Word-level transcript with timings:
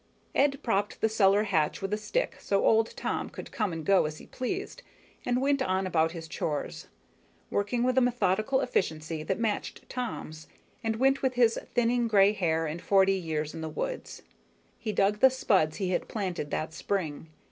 Ed 0.33 0.57
propped 0.63 0.99
the 0.99 1.07
cellar 1.07 1.43
hatch 1.43 1.79
with 1.79 1.93
a 1.93 1.95
stick 1.97 2.35
so 2.39 2.65
old 2.65 2.97
Tom 2.97 3.29
could 3.29 3.51
come 3.51 3.71
and 3.71 3.85
go 3.85 4.05
as 4.07 4.17
he 4.17 4.25
pleased, 4.25 4.81
and 5.27 5.39
went 5.43 5.61
on 5.61 5.85
about 5.85 6.11
his 6.11 6.27
chores, 6.27 6.87
working 7.51 7.83
with 7.83 7.99
a 7.99 8.01
methodical 8.01 8.61
efficiency 8.61 9.21
that 9.21 9.37
matched 9.37 9.87
Tom's 9.89 10.47
and 10.83 10.95
went 10.95 11.21
with 11.21 11.35
his 11.35 11.59
thinning 11.75 12.07
gray 12.07 12.33
hair 12.33 12.65
and 12.65 12.81
forty 12.81 13.13
years 13.13 13.53
in 13.53 13.61
the 13.61 13.69
woods. 13.69 14.23
He 14.79 14.91
dug 14.91 15.19
the 15.19 15.29
spuds 15.29 15.77
he 15.77 15.91
had 15.91 16.07
planted 16.07 16.49
that 16.49 16.73
spring. 16.73 17.27